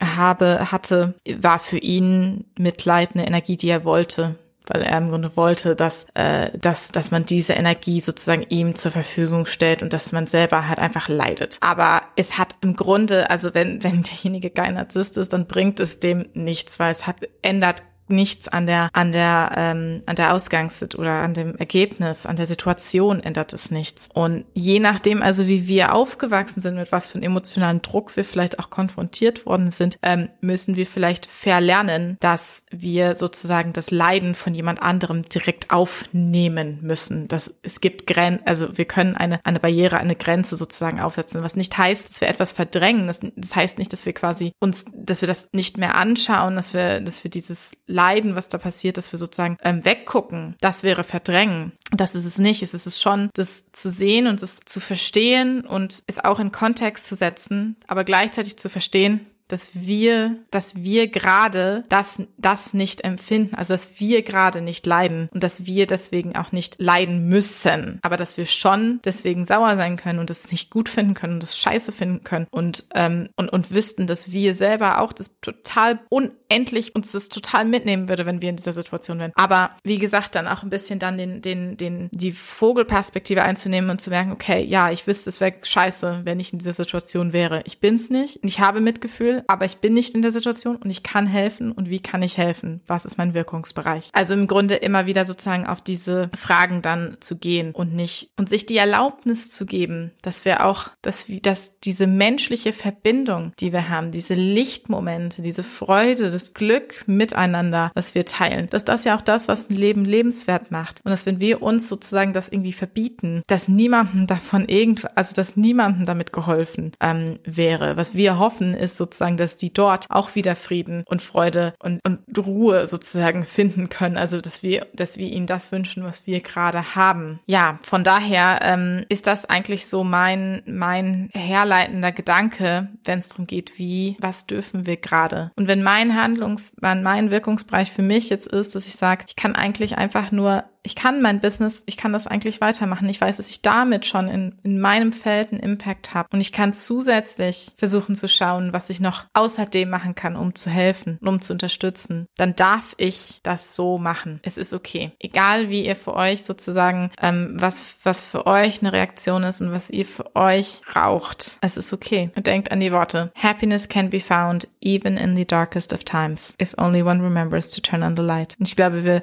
habe, 0.01 0.71
hatte, 0.71 1.15
war 1.39 1.59
für 1.59 1.79
ihn 1.79 2.45
Mitleid 2.59 3.11
eine 3.15 3.27
Energie, 3.27 3.57
die 3.57 3.69
er 3.69 3.85
wollte 3.85 4.39
weil 4.73 4.83
er 4.83 4.99
im 4.99 5.11
Grunde 5.11 5.37
wollte, 5.37 5.77
dass, 5.77 6.07
äh, 6.15 6.57
dass, 6.59 6.93
dass 6.93 7.11
man 7.11 7.25
diese 7.25 7.55
Energie 7.55 8.01
sozusagen 8.01 8.45
ihm 8.49 8.75
zur 8.75 8.93
Verfügung 8.93 9.47
stellt 9.47 9.83
und 9.83 9.93
dass 9.93 10.13
man 10.13 10.27
selber 10.27 10.69
halt 10.69 10.79
einfach 10.79 11.09
leidet. 11.09 11.59
Aber 11.61 12.03
es 12.17 12.39
hat 12.39 12.57
im 12.61 12.77
Grunde, 12.77 13.31
also 13.31 13.55
wenn, 13.55 13.83
wenn 13.83 14.03
derjenige 14.03 14.51
kein 14.51 14.75
Narzisst 14.75 15.19
ist, 15.19 15.33
dann 15.33 15.47
bringt 15.47 15.81
es 15.81 16.01
dem 16.01 16.29
nichts, 16.35 16.79
weil 16.79 16.93
es 16.93 17.07
hat, 17.07 17.17
ändert 17.43 17.83
nichts 18.11 18.49
an 18.49 18.67
der 18.67 18.91
an 18.93 19.13
der 19.13 19.53
ähm, 19.57 20.03
an 20.07 20.17
der 20.17 20.35
Ausgangs 20.35 20.83
oder 20.97 21.23
an 21.23 21.35
dem 21.35 21.57
Ergebnis, 21.57 22.27
an 22.27 22.37
der 22.37 22.47
Situation 22.47 23.21
ändert 23.21 23.53
es 23.53 23.71
nichts. 23.71 24.09
Und 24.13 24.45
je 24.55 24.81
nachdem, 24.81 25.23
also 25.23 25.47
wie 25.47 25.67
wir 25.67 25.95
aufgewachsen 25.95 26.61
sind, 26.61 26.77
mit 26.77 26.93
was 26.93 27.11
für 27.11 27.17
einem 27.17 27.25
emotionalen 27.25 27.83
Druck 27.83 28.17
wir 28.17 28.25
vielleicht 28.25 28.59
auch 28.59 28.71
konfrontiert 28.71 29.47
worden 29.47 29.71
sind, 29.71 29.99
ähm, 30.03 30.29
müssen 30.41 30.77
wir 30.77 30.87
vielleicht 30.87 31.27
verlernen, 31.27 32.17
dass 32.21 32.65
wir 32.71 33.15
sozusagen 33.15 33.73
das 33.73 33.91
Leiden 33.91 34.35
von 34.35 34.55
jemand 34.55 34.83
anderem 34.83 35.23
direkt 35.23 35.71
aufnehmen 35.71 36.79
müssen. 36.83 37.29
Dass 37.29 37.53
es 37.63 37.81
gibt 37.81 38.07
Grenzen, 38.07 38.47
also 38.47 38.77
wir 38.79 38.85
können 38.85 39.17
eine 39.17 39.41
eine 39.45 39.61
Barriere, 39.61 39.99
eine 39.99 40.17
Grenze 40.17 40.57
sozusagen 40.57 41.01
aufsetzen, 41.01 41.43
was 41.43 41.57
nicht 41.57 41.77
heißt, 41.77 42.09
dass 42.09 42.21
wir 42.21 42.29
etwas 42.29 42.53
verdrängen. 42.53 43.07
Das, 43.07 43.21
das 43.37 43.55
heißt 43.55 43.79
nicht, 43.79 43.93
dass 43.93 44.07
wir 44.07 44.13
quasi 44.13 44.53
uns, 44.61 44.85
dass 44.95 45.21
wir 45.21 45.29
das 45.29 45.49
nicht 45.53 45.79
mehr 45.79 45.95
anschauen, 45.97 46.57
dass 46.57 46.75
wir, 46.75 47.01
dass 47.01 47.25
wir 47.25 47.31
dieses 47.31 47.73
Leiden, 47.87 48.00
was 48.35 48.49
da 48.49 48.59
passiert, 48.59 48.97
dass 48.97 49.13
wir 49.13 49.19
sozusagen 49.19 49.57
ähm, 49.63 49.85
weggucken, 49.85 50.57
das 50.61 50.83
wäre 50.83 51.05
verdrängen. 51.05 51.73
Das 51.93 52.15
ist 52.15 52.25
es 52.25 52.39
nicht. 52.39 52.63
Es 52.63 52.75
ist 52.75 52.87
es 52.87 53.01
schon, 53.01 53.31
das 53.35 53.73
zu 53.73 53.91
sehen 53.91 54.27
und 54.27 54.43
es 54.43 54.61
zu 54.61 54.81
verstehen 54.81 55.67
und 55.67 56.03
es 56.07 56.19
auch 56.19 56.41
in 56.41 56.53
Kontext 56.53 57.07
zu 57.07 57.15
setzen, 57.15 57.77
aber 57.87 58.05
gleichzeitig 58.05 58.59
zu 58.59 58.69
verstehen, 58.69 59.27
dass 59.53 59.73
wir, 59.75 60.37
dass 60.51 60.77
wir 60.77 61.09
gerade 61.09 61.85
das, 61.89 62.23
das 62.39 62.75
nicht 62.75 63.03
empfinden, 63.03 63.55
also 63.55 63.75
dass 63.75 64.01
wir 64.01 64.23
gerade 64.23 64.61
nicht 64.61 64.87
leiden 64.87 65.29
und 65.33 65.43
dass 65.43 65.67
wir 65.67 65.87
deswegen 65.87 66.37
auch 66.37 66.53
nicht 66.53 66.77
leiden 66.79 67.29
müssen, 67.29 67.99
aber 68.03 68.17
dass 68.17 68.37
wir 68.37 68.47
schon 68.47 69.01
deswegen 69.05 69.45
sauer 69.45 69.77
sein 69.77 69.97
können 69.97 70.19
und 70.19 70.31
es 70.31 70.51
nicht 70.51 70.71
gut 70.71 70.89
finden 70.89 71.15
können 71.15 71.35
und 71.35 71.45
es 71.45 71.57
scheiße 71.57 71.93
finden 71.93 72.25
können 72.25 72.47
und, 72.51 72.85
ähm, 72.95 73.31
und, 73.37 73.49
und 73.49 73.75
wüssten, 73.75 74.07
dass 74.07 74.33
wir 74.33 74.55
selber 74.55 75.01
auch 75.01 75.13
das 75.13 75.31
total 75.41 76.01
unendlich 76.09 76.95
uns 76.95 77.13
das 77.13 77.29
total 77.29 77.65
mitnehmen 77.65 78.09
würde, 78.09 78.27
wenn 78.27 78.43
wir 78.43 78.51
in 78.51 78.57
dieser 78.57 78.73
Situation 78.73 79.19
wären. 79.19 79.33
Aber 79.35 79.71
wie 79.83 79.99
gesagt, 79.99 80.35
dann 80.35 80.47
auch 80.49 80.63
ein 80.63 80.71
bisschen 80.71 80.99
dann 80.99 81.19
den, 81.19 81.43
den, 81.43 81.77
den, 81.77 82.09
die 82.13 82.33
Vogelperspektive 82.33 83.43
einzunehmen 83.43 83.91
und 83.91 84.01
zu 84.01 84.11
merken, 84.11 84.33
okay, 84.33 84.63
ja, 84.65 84.91
ich 84.91 85.07
wüsste, 85.07 85.31
es 85.31 85.41
wäre 85.41 85.55
scheiße, 85.63 86.21
wenn 86.25 86.41
ich 86.41 86.53
in 86.53 86.59
dieser 86.59 86.73
Situation 86.73 87.33
wäre. 87.33 87.63
Ich 87.65 87.81
bin's 87.81 88.11
nicht. 88.11 88.39
Ich 88.43 88.61
habe 88.61 88.81
Mitgefühl 88.81 89.40
aber 89.47 89.65
ich 89.65 89.79
bin 89.79 89.95
nicht 89.95 90.15
in 90.15 90.23
der 90.23 90.33
Situation 90.33 90.77
und 90.77 90.91
ich 90.91 91.03
kann 91.03 91.27
helfen 91.27 91.73
und 91.73 91.91
wie 91.91 92.01
kann 92.01 92.23
ich 92.23 92.39
helfen? 92.39 92.81
Was 92.87 93.05
ist 93.05 93.19
mein 93.19 93.35
Wirkungsbereich? 93.35 94.11
Also 94.13 94.35
im 94.35 94.47
Grunde 94.47 94.77
immer 94.77 95.07
wieder 95.07 95.25
sozusagen 95.25 95.67
auf 95.67 95.81
diese 95.81 96.31
Fragen 96.37 96.83
dann 96.83 97.17
zu 97.21 97.37
gehen 97.37 97.73
und 97.73 97.95
nicht 97.95 98.31
und 98.37 98.49
sich 98.49 98.67
die 98.67 98.77
Erlaubnis 98.77 99.51
zu 99.51 99.67
geben, 99.67 100.13
dass 100.23 100.45
wir 100.45 100.65
auch, 100.65 100.89
dass 101.03 101.29
wir, 101.29 101.41
dass 101.41 101.79
diese 101.81 102.07
menschliche 102.07 102.73
Verbindung, 102.73 103.53
die 103.61 103.73
wir 103.73 103.89
haben, 103.89 104.11
diese 104.11 104.35
Lichtmomente, 104.35 105.43
diese 105.43 105.63
Freude, 105.63 106.31
das 106.31 106.55
Glück 106.55 107.05
miteinander, 107.07 107.91
was 107.95 108.15
wir 108.15 108.25
teilen, 108.25 108.69
dass 108.71 108.85
das 108.85 109.05
ja 109.05 109.17
auch 109.17 109.23
das, 109.23 109.49
was 109.49 109.71
ein 109.71 109.77
Leben 109.77 110.05
lebenswert 110.05 110.71
macht 110.71 111.01
und 111.05 111.11
dass 111.11 111.27
wenn 111.27 111.41
wir 111.41 111.63
uns 111.63 111.89
sozusagen 111.89 112.33
das 112.33 112.49
irgendwie 112.49 112.73
verbieten, 112.73 113.43
dass 113.47 113.69
niemandem 113.69 114.27
davon 114.27 114.69
irgend, 114.69 115.17
also 115.17 115.35
dass 115.35 115.57
niemandem 115.57 116.07
damit 116.07 116.33
geholfen 116.33 116.93
ähm, 117.01 117.39
wäre. 117.45 117.97
Was 117.97 118.15
wir 118.15 118.39
hoffen, 118.39 118.75
ist 118.75 118.97
sozusagen 118.97 119.30
sozusagen, 119.31 119.37
dass 119.37 119.57
die 119.57 119.73
dort 119.73 120.07
auch 120.09 120.35
wieder 120.35 120.57
Frieden 120.57 121.05
und 121.07 121.23
Freude 121.23 121.75
und, 121.79 122.01
und 122.05 122.21
Ruhe 122.39 122.87
sozusagen 122.87 123.45
finden 123.45 123.89
können. 123.89 124.17
Also, 124.17 124.41
dass 124.41 124.63
wir, 124.63 124.87
dass 124.95 125.19
wir 125.19 125.29
ihnen 125.29 125.47
das 125.47 125.73
wünschen, 125.73 126.05
was 126.05 126.27
wir 126.27 126.41
gerade 126.41 126.95
haben. 126.95 127.41
Ja, 127.47 127.79
von 127.83 128.05
daher 128.05 128.61
ähm, 128.63 129.05
ist 129.09 129.27
das 129.27 129.45
eigentlich 129.45 129.87
so 129.87 130.05
mein, 130.05 130.63
mein 130.67 131.31
herleitender 131.33 132.13
Gedanke, 132.13 132.89
wenn 133.05 133.19
es 133.19 133.29
darum 133.29 133.47
geht, 133.47 133.79
wie, 133.79 134.17
was 134.21 134.47
dürfen 134.47 134.87
wir 134.87 134.97
gerade? 134.97 135.53
Und 135.57 135.69
wenn 135.69 135.83
mein 135.83 136.21
Handlungs, 136.21 136.75
mein 136.81 137.31
Wirkungsbereich 137.31 137.91
für 137.91 138.03
mich 138.03 138.31
jetzt 138.31 138.49
ist, 138.49 138.75
dass 138.75 138.87
ich 138.87 138.97
sage, 138.97 139.25
ich 139.29 139.37
kann 139.37 139.55
eigentlich 139.55 139.99
einfach 139.99 140.33
nur 140.33 140.65
ich 140.83 140.97
kann 140.97 141.21
mein 141.21 141.41
Business, 141.41 141.83
ich 141.87 141.97
kann 141.97 142.13
das 142.13 142.27
eigentlich 142.27 142.61
weitermachen. 142.61 143.09
Ich 143.09 143.21
weiß, 143.21 143.37
dass 143.37 143.51
ich 143.51 143.63
damit 143.63 144.07
schon 144.07 144.29
in, 144.29 144.57
in 144.63 144.81
meinem 144.81 145.13
Feld 145.13 145.53
einen 145.53 145.61
Impact 145.61 146.15
habe. 146.15 146.29
Und 146.33 146.41
ich 146.41 146.53
kann 146.53 146.73
zusätzlich 146.73 147.73
versuchen 147.77 148.15
zu 148.15 148.29
schauen, 148.29 148.73
was 148.73 148.91
ich 148.91 149.01
noch 149.01 149.25
außerdem 149.35 149.89
machen 149.89 150.15
kann, 150.15 150.37
um 150.37 150.55
zu 150.55 150.71
helfen, 150.71 151.19
um 151.23 151.41
zu 151.43 151.53
unterstützen. 151.53 152.27
Dann 152.37 152.57
darf 152.57 152.95
ich 152.97 153.41
das 153.43 153.75
so 153.75 153.99
machen. 153.99 154.41
Es 154.43 154.57
ist 154.57 154.73
okay. 154.73 155.13
Egal 155.19 155.69
wie 155.69 155.85
ihr 155.85 155.97
für 155.97 156.15
euch 156.15 156.45
sozusagen, 156.45 157.11
ähm, 157.21 157.53
was, 157.55 157.97
was 158.03 158.25
für 158.25 158.47
euch 158.47 158.81
eine 158.81 158.93
Reaktion 158.93 159.43
ist 159.43 159.61
und 159.61 159.73
was 159.73 159.91
ihr 159.91 160.07
für 160.07 160.35
euch 160.35 160.83
raucht. 160.95 161.59
Es 161.61 161.77
ist 161.77 161.93
okay. 161.93 162.31
Und 162.37 162.47
denkt 162.47 162.73
an 162.73 162.81
die 162.81 162.93
Worte. 162.93 163.33
Happiness 163.35 163.89
can 163.89 164.09
be 164.09 164.21
found 164.21 164.69
even 164.81 165.17
in 165.17 165.37
the 165.37 165.47
darkest 165.47 165.93
of 165.93 166.05
times, 166.05 166.57
if 166.61 166.75
only 166.79 167.03
one 167.03 167.23
remembers 167.23 167.71
to 167.73 167.81
turn 167.81 168.03
on 168.03 168.17
the 168.17 168.23
light. 168.23 168.57
Und 168.59 168.67
ich 168.67 168.77
glaube, 168.77 169.05
wir 169.05 169.23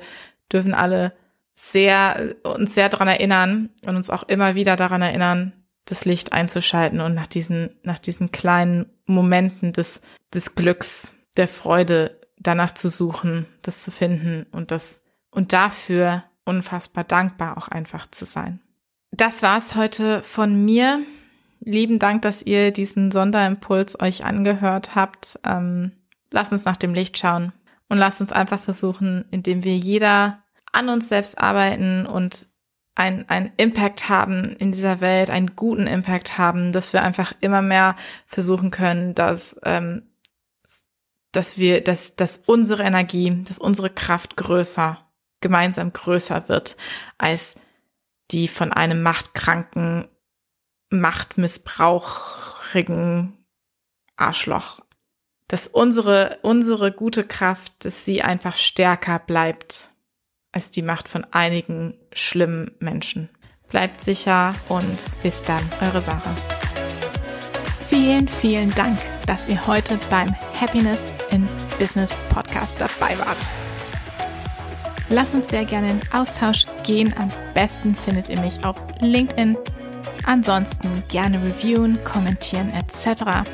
dürfen 0.51 0.73
alle 0.73 1.13
sehr, 1.59 2.35
uns 2.43 2.75
sehr 2.75 2.87
daran 2.87 3.07
erinnern 3.07 3.69
und 3.81 3.95
uns 3.95 4.09
auch 4.09 4.23
immer 4.23 4.55
wieder 4.55 4.75
daran 4.75 5.01
erinnern, 5.01 5.53
das 5.85 6.05
Licht 6.05 6.31
einzuschalten 6.31 7.01
und 7.01 7.15
nach 7.15 7.27
diesen, 7.27 7.71
nach 7.81 7.97
diesen 7.97 8.31
kleinen 8.31 8.85
Momenten 9.05 9.73
des, 9.73 10.01
des 10.33 10.55
Glücks, 10.55 11.15
der 11.35 11.47
Freude 11.47 12.19
danach 12.37 12.73
zu 12.73 12.89
suchen, 12.89 13.47
das 13.63 13.83
zu 13.83 13.91
finden 13.91 14.45
und 14.51 14.69
das, 14.71 15.01
und 15.31 15.53
dafür 15.53 16.23
unfassbar 16.45 17.03
dankbar 17.03 17.57
auch 17.57 17.67
einfach 17.69 18.07
zu 18.11 18.25
sein. 18.25 18.59
Das 19.11 19.41
war's 19.41 19.75
heute 19.75 20.21
von 20.21 20.63
mir. 20.63 20.99
Lieben 21.59 21.97
Dank, 21.97 22.21
dass 22.21 22.43
ihr 22.43 22.71
diesen 22.71 23.11
Sonderimpuls 23.11 23.99
euch 23.99 24.25
angehört 24.25 24.93
habt. 24.93 25.39
Ähm, 25.43 25.91
lasst 26.29 26.51
uns 26.51 26.65
nach 26.65 26.77
dem 26.77 26.93
Licht 26.93 27.17
schauen 27.17 27.51
und 27.89 27.97
lasst 27.97 28.21
uns 28.21 28.31
einfach 28.31 28.59
versuchen, 28.59 29.25
indem 29.31 29.63
wir 29.63 29.75
jeder 29.75 30.43
an 30.71 30.89
uns 30.89 31.09
selbst 31.09 31.37
arbeiten 31.37 32.05
und 32.05 32.47
ein, 32.95 33.29
ein 33.29 33.51
Impact 33.57 34.09
haben 34.09 34.55
in 34.57 34.71
dieser 34.71 35.01
Welt, 35.01 35.29
einen 35.29 35.55
guten 35.55 35.85
Impact 35.85 36.37
haben, 36.37 36.71
dass 36.71 36.93
wir 36.93 37.03
einfach 37.03 37.33
immer 37.41 37.61
mehr 37.61 37.95
versuchen 38.25 38.71
können, 38.71 39.13
dass 39.13 39.59
ähm, 39.63 40.03
dass 41.37 41.57
wir, 41.59 41.83
dass, 41.83 42.15
dass 42.15 42.37
unsere 42.37 42.81
Energie, 42.83 43.43
dass 43.43 43.59
unsere 43.59 43.91
Kraft 43.91 44.37
größer, 44.37 44.97
gemeinsam 45.39 45.93
größer 45.93 46.49
wird 46.49 46.77
als 47.19 47.59
die 48.31 48.47
von 48.47 48.73
einem 48.73 49.03
machtkranken, 49.03 50.07
machtmissbrauchigen 50.89 53.37
Arschloch. 54.15 54.79
Dass 55.47 55.67
unsere, 55.67 56.39
unsere 56.41 56.91
gute 56.91 57.23
Kraft, 57.23 57.85
dass 57.85 58.03
sie 58.03 58.23
einfach 58.23 58.57
stärker 58.57 59.19
bleibt 59.19 59.89
als 60.57 60.71
die 60.71 60.81
Macht 60.81 61.07
von 61.07 61.23
einigen 61.29 61.93
schlimmen 62.11 62.71
Menschen. 62.79 63.29
Bleibt 63.69 64.01
sicher 64.01 64.55
und 64.69 65.21
bis 65.21 65.43
dann, 65.43 65.61
eure 65.81 66.01
Sarah. 66.01 66.35
Vielen, 67.87 68.27
vielen 68.27 68.73
Dank, 68.73 68.97
dass 69.27 69.47
ihr 69.47 69.67
heute 69.67 69.99
beim 70.09 70.33
Happiness 70.59 71.13
in 71.29 71.47
Business 71.77 72.17
Podcast 72.33 72.81
dabei 72.81 73.15
wart. 73.19 73.37
Lasst 75.09 75.35
uns 75.35 75.47
sehr 75.49 75.63
gerne 75.63 75.91
in 75.91 76.01
Austausch 76.11 76.63
gehen. 76.83 77.13
Am 77.19 77.31
besten 77.53 77.95
findet 77.95 78.27
ihr 78.29 78.39
mich 78.39 78.65
auf 78.65 78.77
LinkedIn. 78.99 79.55
Ansonsten 80.25 81.03
gerne 81.07 81.39
reviewen, 81.43 82.03
kommentieren 82.03 82.73
etc. 82.73 83.47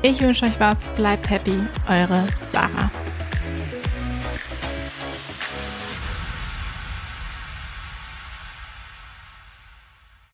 Ich 0.00 0.22
wünsche 0.22 0.46
euch 0.46 0.58
was, 0.58 0.86
bleibt 0.96 1.28
happy, 1.28 1.60
eure 1.86 2.26
Sarah. 2.50 2.89